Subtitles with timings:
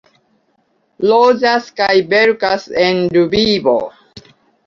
[1.09, 3.77] Loĝas kaj verkas en Lvivo.